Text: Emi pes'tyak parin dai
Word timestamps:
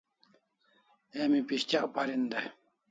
Emi 1.19 1.39
pes'tyak 1.47 1.85
parin 1.93 2.23
dai 2.31 2.47